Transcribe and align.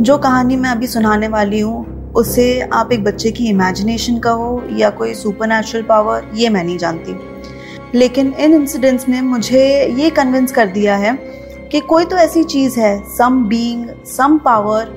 जो 0.00 0.18
कहानी 0.18 0.56
मैं 0.56 0.70
अभी 0.70 0.86
सुनाने 0.86 1.28
वाली 1.28 1.60
हूँ, 1.60 2.12
उसे 2.12 2.60
आप 2.60 2.92
एक 2.92 3.04
बच्चे 3.04 3.30
की 3.30 3.46
इमेजिनेशन 3.46 4.18
का 4.18 4.30
हो 4.30 4.62
या 4.72 4.90
कोई 4.90 5.14
सुपर 5.14 5.82
पावर 5.82 6.30
ये 6.34 6.48
मैं 6.48 6.64
नहीं 6.64 6.78
जानती। 6.78 7.14
लेकिन 7.98 8.32
इन 8.32 8.54
इंसिडेंट्स 8.54 9.08
ने 9.08 9.22
मुझे 9.22 9.94
ये 9.98 10.10
कन्विंस 10.10 10.52
कर 10.52 10.66
दिया 10.66 10.96
है 10.96 11.14
कि 11.72 11.80
कोई 11.80 12.04
तो 12.04 12.16
ऐसी 12.16 12.44
चीज़ 12.44 12.80
है 12.80 13.02
सम 13.08 13.44
बीइंग 13.44 13.88
सम 14.04 14.38
पावर 14.38 14.94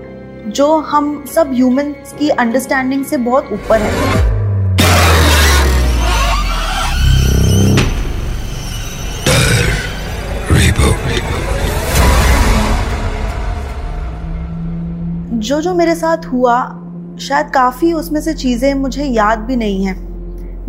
जो 0.47 0.77
हम 0.77 1.25
सब 1.35 1.53
ह्यूमंस 1.53 2.15
की 2.19 2.29
अंडरस्टैंडिंग 2.29 3.05
से 3.05 3.17
बहुत 3.17 3.49
ऊपर 3.53 3.81
है। 3.81 4.30
जो 15.41 15.59
जो 15.61 15.73
मेरे 15.73 15.93
साथ 15.95 16.25
हुआ 16.25 16.55
शायद 17.19 17.47
काफ़ी 17.53 17.91
उसमें 17.93 18.19
से 18.21 18.33
चीज़ें 18.33 18.73
मुझे 18.73 19.03
याद 19.03 19.39
भी 19.39 19.55
नहीं 19.55 19.85
हैं। 19.85 19.95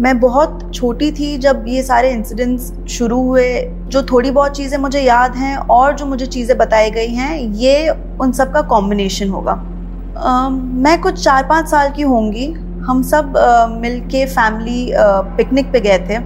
मैं 0.01 0.19
बहुत 0.20 0.70
छोटी 0.74 1.10
थी 1.12 1.37
जब 1.38 1.65
ये 1.69 1.83
सारे 1.83 2.10
इंसिडेंट्स 2.12 2.73
शुरू 2.91 3.19
हुए। 3.23 3.48
जो 3.87 4.02
थोड़ी 4.02 4.30
बहुत 4.30 4.56
चीज़ें 4.56 4.77
मुझे 4.79 5.01
याद 5.01 5.34
हैं 5.37 5.56
और 5.70 5.95
जो 5.96 6.06
मुझे 6.06 6.27
चीज़ें 6.27 6.56
बताई 6.59 6.91
गई 6.91 7.09
हैं 7.09 7.37
ये 7.38 7.88
उन 8.20 8.32
सब 8.32 8.52
का 8.52 8.60
कॉम्बिनेशन 8.62 9.29
होगा। 9.29 9.55
uh, 9.55 10.51
मैं 10.84 11.01
कुछ 11.01 11.23
चार 11.24 11.46
पाँच 11.48 11.68
साल 11.68 11.91
की 11.91 12.02
होंगी। 12.02 12.46
हम 12.87 13.02
सब 13.02 13.32
मिल 13.80 14.01
के 14.07 14.24
फैमिली 14.27 14.91
पिकनिक 15.37 15.73
पे 15.73 15.80
गए 15.80 15.98
थे। 16.09 16.16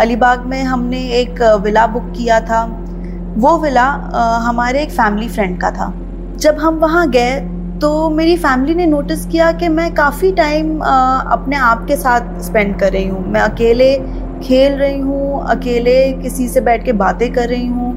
अलीबाग 0.00 0.44
में 0.46 0.62
हमने 0.62 1.00
एक 1.12 1.42
विला 1.62 1.86
बुक 1.86 2.12
किया 2.16 2.40
था। 2.40 2.62
वो 3.36 3.56
विला 3.58 3.84
आ, 3.84 4.36
हमारे 4.38 4.82
एक 4.82 4.90
फैमिली 4.90 5.28
फ्रेंड 5.28 5.60
का 5.60 5.70
था। 5.70 5.92
जब 6.36 6.58
हम 6.58 6.78
वहाँ 6.78 7.08
गए 7.10 7.40
तो 7.80 8.08
मेरी 8.10 8.36
फैमिली 8.36 8.74
ने 8.74 8.86
नोटिस 8.86 9.24
किया 9.26 9.50
कि 9.52 9.68
मैं 9.68 9.92
काफ़ी 9.94 10.32
टाइम 10.32 10.78
अपने 10.78 11.56
आप 11.56 11.84
के 11.88 11.96
साथ 11.96 12.40
स्पेंड 12.42 12.78
कर 12.80 12.92
रही 12.92 13.06
हूँ। 13.08 13.24
मैं 13.26 13.40
अकेले 13.40 13.94
खेल 14.42 14.72
रही 14.72 14.98
हूँ, 14.98 15.44
अकेले 15.50 16.12
किसी 16.12 16.48
से 16.48 16.60
बैठ 16.60 16.84
के 16.84 16.92
बातें 16.94 17.32
कर 17.32 17.48
रही 17.48 17.66
हूँ। 17.66 17.92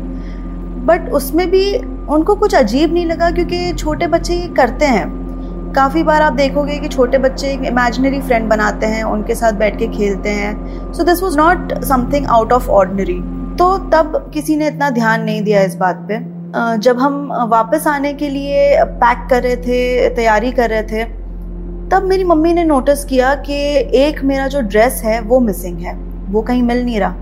बट 0.86 1.10
उसमें 1.14 1.50
भी 1.52 1.76
उनको 2.10 2.36
कुछ 2.36 2.56
अजीब 2.56 2.94
नहीं 2.94 3.06
लगा 3.06 3.30
क्योंकि 3.32 3.74
छोटे 3.74 4.08
बच्चे 4.08 4.36
ये 4.36 4.48
करते 4.58 4.86
हैं। 4.86 5.74
काफ़ी 5.76 6.04
बार 6.04 6.22
आप 6.22 6.34
देखोगे 6.34 6.78
कि 6.80 6.88
छोटे 6.88 7.18
बच्चे 7.18 7.52
एक 7.54 7.64
इमेजिनरी 7.66 8.22
फ्रेंड 8.22 8.50
बनाते 8.50 8.86
हैं, 8.86 9.04
उनके 9.04 9.36
साथ 9.36 9.54
बैठ 9.54 9.78
के 9.80 9.88
खेलते 9.88 10.30
हैं। 10.32 10.94
So 10.94 11.04
this 11.04 11.24
was 11.24 11.38
not 11.38 11.74
something 11.84 12.28
out 12.28 12.54
of 12.54 12.70
ordinary 12.72 13.20
तो 13.58 13.78
तब 13.90 14.32
किसी 14.34 14.56
ने 14.56 14.68
इतना 14.68 14.90
ध्यान 14.90 15.24
नहीं 15.24 15.42
दिया 15.42 15.62
इस 15.62 15.76
बात 15.76 16.06
पे। 16.10 16.33
जब 16.56 17.00
हम 17.00 17.32
वापस 17.50 17.88
आने 17.88 18.14
के 18.14 18.30
लिए 18.30 18.84
पैक 18.84 19.28
कर 19.30 19.44
रहे 19.44 19.56
थे 19.58 20.10
तैयारी 20.16 20.52
कर 20.52 20.70
रहे 20.70 20.84
थे 20.84 21.04
तब 21.90 22.04
मेरी 22.04 22.24
मम्मी 22.24 22.54
ने 22.54 22.64
नोटिस 22.64 23.06
किया 23.06 23.34
कि 23.36 23.56
एक 23.98 24.24
मेरा 24.24 24.48
जो 24.48 24.62
ड्रेस 24.62 25.02
है 25.06 25.20
वो 25.22 25.40
मिसिंग 25.40 25.80
है। 25.80 25.94
वो 26.32 26.42
कहीं 26.42 26.64
मिल 26.64 26.84
नहीं 26.86 27.00
रहा। 27.00 27.16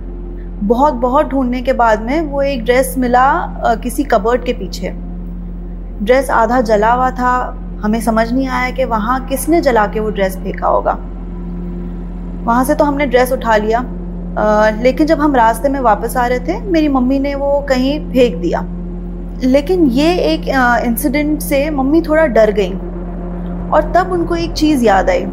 बहुत 0.63 0.93
बहुत 0.93 1.25
ढूँढने 1.25 1.61
के 1.61 1.73
बाद 1.73 2.01
में 2.01 2.21
वो 2.21 2.41
एक 2.41 2.63
ड्रेस 2.65 2.93
मिला 2.97 3.23
किसी 3.83 4.03
कबर्ड 4.03 4.45
के 4.45 4.53
पीछे। 4.53 4.89
ड्रेस 6.03 6.29
आधा 6.29 6.59
जला 6.61 6.91
हुआ 6.93 7.09
था। 7.11 7.33
हमें 7.83 7.99
समझ 8.01 8.31
नहीं 8.31 8.47
आया 8.47 8.69
कि 8.69 8.85
वहाँ 8.85 9.19
किसने 9.27 9.61
जला 9.61 9.85
के 9.87 9.99
वो 9.99 10.09
ड्रेस 10.09 10.37
फेंका 10.37 10.67
होगा। 10.67 10.97
वहाँ 12.45 12.63
से 12.65 12.75
तो 12.75 12.85
हमने 12.85 13.05
ड्रेस 13.05 13.31
उठा 13.31 13.55
लिया। 13.55 13.79
आ, 14.39 14.69
लेकिन 14.81 15.07
जब 15.07 15.19
हम 15.19 15.35
रास्ते 15.35 15.69
में 15.69 15.79
वापस 15.79 16.17
आ 16.17 16.27
रहे 16.27 16.39
थे 16.39 16.59
मेरी 16.61 16.87
मम्मी 16.87 17.19
ने 17.19 17.35
वो 17.35 17.59
कहीं 17.69 17.99
फेंक 18.11 18.35
दिया। 18.35 18.61
लेकिन 19.43 19.85
ये 19.89 20.13
एक 20.23 20.47
इंसिडेंट 20.85 21.41
से 21.41 21.69
मम्मी 21.69 22.01
थोड़ा 22.01 22.25
डर 22.27 22.51
गई 22.51 22.71
और 23.71 23.91
तब 23.95 24.11
उनको 24.11 24.35
एक 24.35 24.51
चीज़ 24.53 24.83
याद 24.85 25.09
आई। 25.09 25.25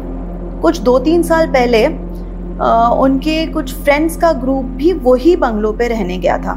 कुछ 0.61 0.79
दो 0.81 0.97
तीन 0.99 1.23
साल 1.23 1.47
पहले 1.47 1.85
आ, 1.85 2.89
उनके 2.89 3.45
कुछ 3.47 3.73
फ्रेंड्स 3.75 4.15
का 4.17 4.31
ग्रुप 4.33 4.65
भी 4.77 4.93
वही 4.93 5.35
बंगलों 5.35 5.73
पे 5.73 5.87
रहने 5.87 6.17
गया 6.17 6.37
था। 6.37 6.55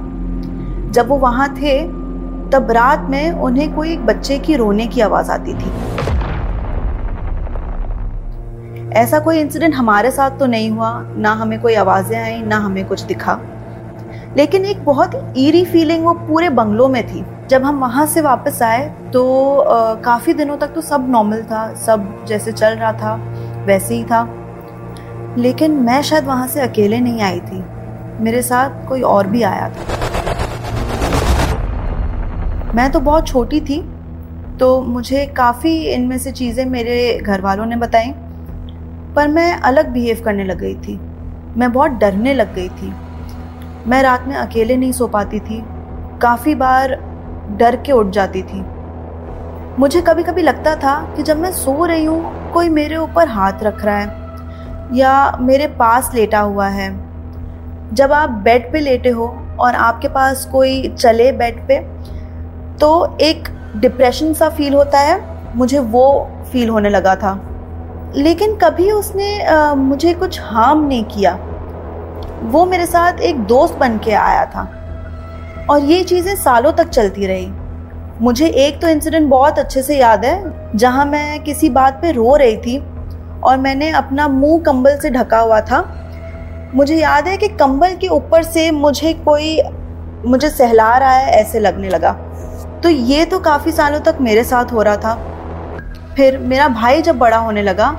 जब 0.92 1.08
वो 1.08 1.16
वहाँ 1.16 1.48
थे 1.56 1.78
तब 2.50 2.70
रात 2.70 3.06
में 3.10 3.30
उन्हें 3.30 3.74
कोई 3.74 3.92
एक 3.92 4.06
बच्चे 4.06 4.38
की 4.38 4.56
रोने 4.56 4.86
की 4.86 5.00
आवाज़ 5.00 5.30
आती 5.30 5.54
थी। 5.54 5.70
ऐसा 8.94 9.18
कोई 9.18 9.38
इंसिडेंट 9.40 9.74
हमारे 9.74 10.10
साथ 10.10 10.38
तो 10.38 10.46
नहीं 10.46 10.70
हुआ 10.70 10.90
ना 11.16 11.32
हमें 11.32 11.60
कोई 11.60 11.74
आवाज़ें 11.74 12.18
आई 12.22 12.42
ना 12.42 12.56
हमें 12.58 12.84
कुछ 12.84 13.02
दिखा। 13.02 13.38
लेकिन 14.36 14.64
एक 14.64 14.84
बहुत 14.84 15.14
ही 15.14 15.46
ईरी 15.46 15.64
फीलिंग 15.64 16.04
वो 16.04 16.12
पूरे 16.26 16.48
बंगलों 16.50 16.88
में 16.88 17.06
थी। 17.06 17.24
जब 17.48 17.64
हम 17.64 17.80
वहाँ 17.80 18.06
से 18.06 18.20
वापस 18.20 18.62
आए 18.62 18.88
तो 19.12 19.24
काफ़ी 20.04 20.32
दिनों 20.34 20.56
तक 20.56 20.72
तो 20.74 20.80
सब 20.80 21.10
नॉर्मल 21.10 21.42
था, 21.42 21.74
सब 21.76 22.24
जैसे 22.28 22.52
चल 22.52 22.74
रहा 22.74 22.92
था, 22.92 23.14
वैसे 23.66 23.94
ही 23.94 24.04
था। 24.04 24.22
लेकिन 25.38 25.72
मैं 25.80 26.00
शायद 26.02 26.24
वहाँ 26.24 26.46
से 26.48 26.60
अकेले 26.60 27.00
नहीं 27.00 27.20
आई 27.22 27.40
थी। 27.40 27.62
मेरे 28.22 28.42
साथ 28.42 28.86
कोई 28.88 29.02
और 29.02 29.26
भी 29.26 29.42
आया 29.42 29.68
था। 29.68 30.00
मैं 32.74 32.90
तो 32.92 33.00
बहुत 33.00 33.26
छोटी 33.28 33.60
थी 33.60 33.80
तो 34.60 34.80
मुझे 34.82 35.24
काफ़ी 35.36 35.76
इनमें 35.84 36.18
से 36.18 36.32
चीज़ें 36.32 36.64
मेरे 36.66 37.18
घर 37.18 37.40
वालों 37.40 37.66
ने 37.66 37.76
बताई, 37.76 38.12
पर 39.16 39.28
मैं 39.28 39.52
अलग 39.52 39.88
बिहेव 39.92 40.22
करने 40.24 40.44
लग 40.44 40.58
गई 40.58 40.74
थी। 40.76 40.98
मैं 41.56 41.72
बहुत 41.72 41.90
डरने 41.92 42.34
लग 42.34 42.54
गई 42.54 42.68
थी। 42.70 42.92
मैं 43.86 44.02
रात 44.02 44.24
में 44.28 44.34
अकेले 44.36 44.76
नहीं 44.76 44.92
सो 44.92 45.06
पाती 45.06 45.38
थी। 45.40 45.62
काफ़ी 46.22 46.54
बार 46.54 46.94
डर 47.50 47.76
के 47.76 47.92
उठ 47.92 48.06
जाती 48.06 48.42
थी। 48.42 48.64
मुझे 49.78 50.00
कभी 50.00 50.22
कभी 50.22 50.42
लगता 50.42 50.74
था 50.76 50.94
कि 51.16 51.22
जब 51.22 51.38
मैं 51.38 51.52
सो 51.52 51.84
रही 51.84 52.04
हूँ 52.04 52.52
कोई 52.52 52.68
मेरे 52.68 52.96
ऊपर 52.96 53.28
हाथ 53.28 53.62
रख 53.62 53.84
रहा 53.84 53.96
है 53.96 54.96
या 54.96 55.38
मेरे 55.40 55.66
पास 55.66 56.10
लेटा 56.14 56.40
हुआ 56.40 56.68
है। 56.68 56.90
जब 57.94 58.12
आप 58.12 58.30
बेड 58.44 58.72
पे 58.72 58.80
लेटे 58.80 59.08
हो 59.08 59.26
और 59.60 59.74
आपके 59.74 60.08
पास 60.08 60.44
कोई 60.46 60.88
चले 60.88 61.32
बेड 61.32 61.66
पे 61.68 61.78
तो 62.78 63.16
एक 63.20 63.48
डिप्रेशन 63.76 64.32
सा 64.34 64.48
फील 64.48 64.74
होता 64.74 64.98
है। 64.98 65.20
मुझे 65.56 65.78
वो 65.78 66.30
फील 66.52 66.68
होने 66.68 66.88
लगा 66.88 67.14
था। 67.16 67.40
लेकिन 68.16 68.56
कभी 68.56 68.90
उसने 68.90 69.44
आ, 69.44 69.74
मुझे 69.74 70.14
कुछ 70.14 70.40
हार्म 70.40 70.86
नहीं 70.86 71.04
किया। 71.04 71.38
वो 72.42 72.64
मेरे 72.66 72.86
साथ 72.86 73.20
एक 73.20 73.38
दोस्त 73.38 73.74
बन 73.74 73.98
के 73.98 74.12
आया 74.12 74.44
था। 74.46 74.62
और 75.70 75.80
ये 75.80 76.02
चीज़ें 76.04 76.34
सालों 76.36 76.72
तक 76.72 76.88
चलती 76.88 77.26
रही। 77.26 77.50
मुझे 78.20 78.46
एक 78.46 78.80
तो 78.80 78.88
इंसिडेंट 78.88 79.28
बहुत 79.30 79.58
अच्छे 79.58 79.82
से 79.82 79.98
याद 79.98 80.24
है, 80.24 80.76
जहाँ 80.76 81.04
मैं 81.06 81.42
किसी 81.44 81.70
बात 81.70 81.98
पे 82.02 82.12
रो 82.12 82.36
रही 82.36 82.56
थी 82.56 82.78
और 83.44 83.56
मैंने 83.56 83.90
अपना 83.90 84.28
मुँह 84.28 84.62
कंबल 84.62 84.98
से 84.98 85.10
ढका 85.10 85.38
हुआ 85.38 85.60
था। 85.60 85.82
मुझे 86.74 86.96
याद 86.96 87.28
है 87.28 87.36
कि 87.36 87.48
कंबल 87.48 87.94
के 87.94 88.08
ऊपर 88.08 88.42
से 88.42 88.70
मुझे 88.70 89.12
कोई, 89.14 89.60
मुझे 90.26 90.50
सहला 90.50 90.96
रहा 90.98 91.12
है, 91.12 91.30
ऐसे 91.32 91.60
लगने 91.60 91.88
लगा। 91.88 92.12
तो 92.82 92.88
ये 92.88 93.24
तो 93.24 93.38
काफ़ी 93.38 93.72
सालों 93.72 94.00
तक 94.00 94.18
मेरे 94.20 94.44
साथ 94.44 94.72
हो 94.72 94.82
रहा 94.82 94.96
था। 94.96 95.14
फिर 96.16 96.38
मेरा 96.38 96.68
भाई 96.68 97.02
जब 97.02 97.18
बड़ा 97.18 97.36
होने 97.36 97.62
लगा, 97.62 97.94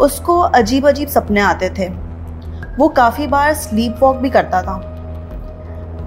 उसको 0.00 0.38
अजीब 0.38 0.88
अजीब 0.88 1.08
सपने 1.08 1.40
आते 1.40 1.70
थे। 1.70 2.05
वो 2.78 2.88
काफ़ी 2.90 3.26
बार 3.26 3.52
स्लीप 3.54 3.96
वॉक 4.00 4.16
भी 4.16 4.30
करता 4.30 4.62
था। 4.62 4.74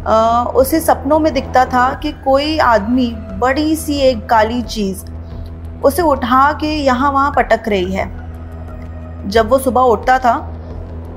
आ, 0.07 0.43
उसे 0.53 0.79
सपनों 0.79 1.19
में 1.19 1.33
दिखता 1.33 1.65
था 1.65 1.93
कि 1.93 2.11
कोई 2.23 2.57
आदमी 2.59 3.11
बड़ी 3.39 3.75
सी 3.75 3.97
एक 4.01 4.25
काली 4.29 4.61
चीज़ 4.63 5.03
उसे 5.83 6.01
उठा 6.03 6.51
के 6.53 6.73
यहाँ 6.75 7.11
वहाँ 7.11 7.31
पटक 7.31 7.67
रही 7.67 7.93
है। 7.93 8.07
जब 9.29 9.49
वो 9.49 9.57
सुबह 9.59 9.81
उठता 9.83 10.17
था 10.19 10.37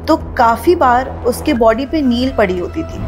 तो 0.09 0.17
काफ़ी 0.37 0.75
बार 0.75 1.11
उसके 1.27 1.55
बॉडी 1.55 1.87
पे 1.87 2.03
नील 2.03 2.33
पड़ी 2.37 2.59
होती 2.59 2.83
थी। 2.83 2.99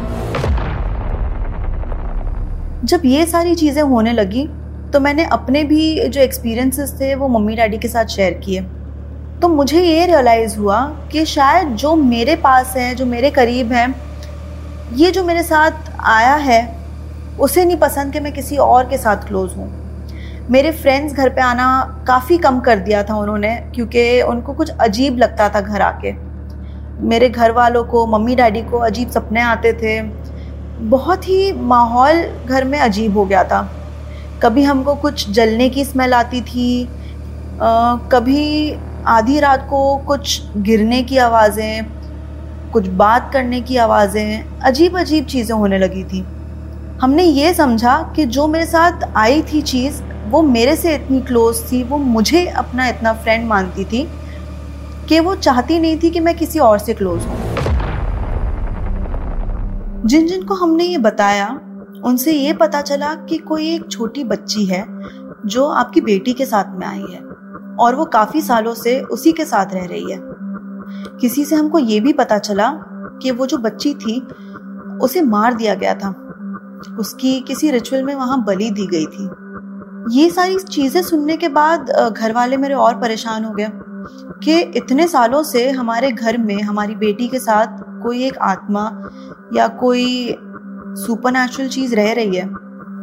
जब 2.87 3.03
ये 3.05 3.27
सारी 3.27 3.55
चीज़ें 3.55 3.83
होने 3.83 4.13
लगी 4.13 4.47
तो 4.93 5.01
मैंने 5.01 5.25
अपने 5.33 5.63
भी 5.65 6.09
जो 6.09 6.21
एक्सपीरियंसेस 6.21 6.93
थे 7.01 7.15
वो 7.15 7.29
मम्मी 7.29 7.57
डैडी 7.57 7.79
के 7.79 7.89
साथ 7.89 8.07
शेयर 8.07 8.35
किए। 8.45 8.61
तो 9.43 9.49
मुझे 9.49 9.81
ये 9.83 10.05
रियलाइज़ 10.07 10.57
हुआ 10.59 10.81
कि 11.13 11.25
शायद 11.27 11.69
जो 11.77 11.95
मेरे 11.97 12.37
पास 12.37 12.75
है 12.77 12.95
जो 12.95 13.07
मेरे 13.07 13.31
करीब 13.31 13.73
है 13.73 13.87
ये 14.95 15.11
जो 15.11 15.25
मेरे 15.25 15.43
साथ 15.43 15.91
आया 16.01 16.35
है 16.35 16.61
उसे 17.41 17.65
नहीं 17.65 17.77
पसंद 17.77 18.13
कि 18.13 18.21
मैं 18.21 18.33
किसी 18.33 18.57
और 18.57 18.89
के 18.89 18.99
साथ 18.99 19.27
क्लोज़ 19.29 19.55
हूँ। 19.55 19.69
मेरे 20.51 20.71
फ्रेंड्स 20.73 21.15
घर 21.15 21.29
पे 21.29 21.41
आना 21.41 21.67
काफ़ी 22.07 22.39
कम 22.39 22.61
कर 22.61 22.79
दिया 22.79 23.03
था 23.03 23.17
उन्होंने 23.17 23.55
क्योंकि 23.75 24.23
उनको 24.23 24.53
कुछ 24.53 24.71
अजीब 24.71 25.19
लगता 25.19 25.49
था 25.49 25.61
घर 25.61 25.83
आके। 25.83 26.13
मेरे 27.05 27.29
घर 27.29 27.53
वालों 27.53 27.85
को 27.85 28.07
मम्मी 28.07 28.35
डैडी 28.37 28.63
को 28.63 28.79
अजीब 28.81 29.11
सपने 29.11 29.41
आते 29.41 29.73
थे। 29.73 30.01
बहुत 30.89 31.29
ही 31.29 31.53
माहौल 31.53 32.25
घर 32.47 32.65
में 32.65 32.79
अजीब 32.79 33.17
हो 33.17 33.25
गया 33.25 33.45
था। 33.45 33.61
कभी 34.43 34.63
हमको 34.63 34.95
कुछ 34.95 35.31
जलने 35.31 35.69
की 35.71 35.85
स्मेल 35.85 36.15
आती 36.15 36.41
थी 36.43 36.85
आ, 37.55 37.97
कभी 38.13 38.71
आधी 39.07 39.39
रात 39.41 39.67
को 39.71 39.97
कुछ 39.97 40.43
गिरने 40.57 41.03
की 41.03 41.17
आवाज़ें, 41.17 41.85
कुछ 42.73 42.87
बात 42.89 43.31
करने 43.33 43.61
की 43.61 43.77
आवाज़ें 43.77 44.61
अजीब 44.61 44.99
अजीब 44.99 45.27
चीज़ें 45.27 45.55
होने 45.57 45.79
लगी 45.79 46.05
थी। 46.05 46.25
हमने 47.01 47.23
ये 47.23 47.53
समझा 47.55 47.97
कि 48.17 48.27
जो 48.27 48.47
मेरे 48.49 48.67
साथ 48.67 49.05
आई 49.17 49.43
थी 49.43 49.63
चीज़, 49.63 50.03
वो 50.29 50.43
मेरे 50.43 50.77
से 50.77 50.95
इतनी 50.95 51.21
क्लोज 51.21 51.61
थी, 51.73 51.83
वो 51.83 51.99
मुझे 51.99 52.47
अपना 52.47 52.89
इतना 52.89 53.13
फ्रेंड 53.13 53.47
मानती 53.49 53.85
थी 53.85 54.07
कि 55.09 55.21
वो 55.21 55.35
चाहती 55.35 55.79
नहीं 55.79 55.99
थी 56.03 56.11
कि 56.11 56.21
मैं 56.21 56.37
किसी 56.37 56.59
और 56.59 56.79
से 56.79 56.95
क्लोज 56.95 57.25
हूँ। 57.25 57.37
जिन 60.07 60.27
जिन 60.27 60.43
को 60.43 60.55
हमने 60.55 60.85
ये 60.85 60.99
बताया, 60.99 61.49
उनसे 62.05 62.33
ये 62.33 62.53
पता 62.53 62.81
चला 62.81 63.15
कि 63.29 63.39
कोई 63.39 63.75
एक 63.75 63.91
छोटी 63.91 64.25
बच्ची 64.25 64.65
है 64.65 64.85
जो 65.47 65.67
आपकी 65.69 66.01
बेटी 66.01 66.33
के 66.33 66.47
साथ 66.47 66.79
में 66.79 66.87
आई 66.87 67.13
है। 67.13 67.34
और 67.81 67.95
वो 67.95 68.05
काफ़ी 68.05 68.41
सालों 68.41 68.75
से 68.75 69.01
उसी 69.01 69.33
के 69.33 69.45
साथ 69.45 69.67
रह 69.75 69.85
रही 69.85 70.13
है। 70.13 70.19
किसी 71.21 71.45
से 71.45 71.57
हमको 71.57 71.79
ये 71.79 72.01
भी 72.01 72.13
पता 72.13 72.39
चला 72.39 72.71
कि 73.23 73.31
वो 73.31 73.47
जो 73.47 73.59
बच्ची 73.59 73.95
थी, 73.95 74.29
उसे 75.03 75.23
मार 75.23 75.55
दिया 75.55 75.75
गया 75.75 75.95
था। 75.95 76.09
उसकी 76.99 77.41
किसी 77.41 77.71
रिचुअल 77.71 78.03
में 78.03 78.15
वहाँ 78.15 78.45
बलि 78.45 78.71
दी 78.71 78.87
गई 78.87 79.07
थी। 79.07 79.31
ये 80.21 80.31
सारी 80.31 80.59
चीज़ें 80.59 81.03
सुनने 81.03 81.37
के 81.37 81.49
बाद 81.49 82.13
घर 82.17 82.33
वाले 82.33 82.57
मेरे 82.57 82.75
और 82.75 83.01
परेशान 83.01 83.45
हो 83.45 83.53
गए 83.53 83.69
कि 84.45 84.61
इतने 84.61 85.09
सालों 85.09 85.43
से 85.43 85.71
हमारे 85.71 86.13
घर 86.13 86.39
में, 86.39 86.63
हमारी 86.63 86.95
बेटी 86.95 87.29
के 87.29 87.39
साथ 87.39 87.67
कोई 88.03 88.25
एक 88.25 88.39
आत्मा 88.39 89.11
या 89.55 89.69
कोई 89.69 90.37
सुपर 90.97 91.47
चीज़ 91.69 91.95
रह 91.95 92.13
रही 92.13 92.37
है। 92.37 92.55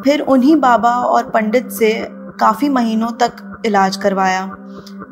फिर 0.01 0.19
उन्हीं 0.19 0.55
बाबा 0.55 0.89
और 0.89 1.29
पंडित 1.29 1.71
से 1.71 2.07
काफ़ी 2.39 2.69
महीनों 2.69 3.07
तक 3.07 3.50
इलाज 3.65 3.97
करवाया। 3.97 4.45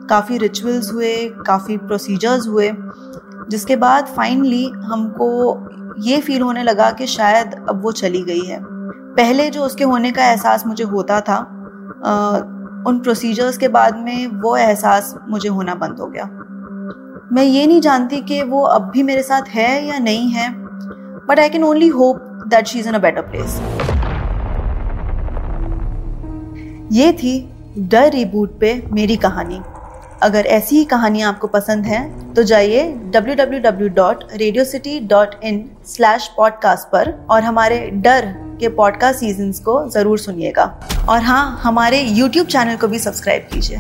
काफ़ी 0.10 0.38
रिचुअल्स 0.38 0.92
हुए 0.94 1.14
काफ़ी 1.48 1.78
प्रोसीजर्स 1.78 2.48
हुए 2.48 2.72
जिसके 3.50 3.76
बाद 3.76 4.06
फाइनली 4.08 4.66
हमको 4.86 5.30
ये 6.02 6.20
फील 6.22 6.42
होने 6.42 6.64
लगा 6.64 6.90
कि 6.92 7.08
शायद 7.08 7.56
अब 7.70 7.82
वो 7.84 7.92
चली 7.92 8.22
गई 8.24 8.46
है। 8.46 8.60
पहले 8.64 9.50
जो 9.50 9.64
उसके 9.64 9.84
होने 9.84 10.12
का 10.12 10.26
एहसास 10.26 10.66
मुझे 10.68 10.84
होता 10.86 11.20
था 11.22 11.36
आ, 12.06 12.38
उन 12.88 13.00
प्रोसीजर्स 13.04 13.58
के 13.58 13.68
बाद 13.68 13.98
में 13.98 14.28
वो 14.42 14.56
एहसास 14.58 15.14
मुझे 15.30 15.50
होना 15.50 15.76
बंद 15.76 16.00
हो 16.00 16.08
गया। 16.08 16.26
मैं 17.34 17.44
ये 17.44 17.66
नहीं 17.68 17.82
जानती 17.82 18.22
कि 18.22 18.42
वो 18.44 18.62
अब 18.64 18.90
भी 18.92 19.04
मेरे 19.04 19.24
साथ 19.24 19.50
है 19.50 19.88
या 19.88 19.98
नहीं 20.00 20.30
है 20.30 20.50
but 21.28 21.40
I 21.40 21.50
can 21.50 21.64
only 21.64 21.88
hope 21.88 22.22
that 22.48 22.68
she 22.68 22.80
is 22.80 22.88
in 22.90 22.94
a 22.94 23.00
better 23.00 23.22
place 23.22 23.60
ये 26.92 27.12
थी 27.14 27.34
डर 27.80 28.12
रिबूट 28.12 28.60
पे 28.60 28.84
मेरी 28.92 29.16
कहानी। 29.18 29.62
अगर 30.24 30.46
ऐसी 30.48 30.78
ही 30.78 30.86
कहानियाँ 30.86 31.34
आपको 31.34 31.48
पसंद 31.48 31.86
हैं 31.86 32.34
तो 32.34 32.44
जाइए 32.44 32.96
www.radiocity.in 33.16 35.60
पॉडकास्ट 36.38 36.88
पर 36.88 37.26
और 37.30 37.44
हमारे 37.44 37.80
डर 37.98 38.26
के 38.60 38.70
पॉडकास्ट 38.70 39.20
सीजन्स 39.20 39.60
को 39.60 39.90
ज़रूर 39.90 40.20
सुनिएगा। 40.20 40.80
और 41.10 41.22
हाँ 41.22 41.60
हमारे 41.64 42.02
यूट्यूब 42.02 42.48
चैनल 42.48 42.76
को 42.76 42.88
भी 42.88 43.00
सब्सक्राइब 43.00 43.48
कीजिए। 43.54 43.78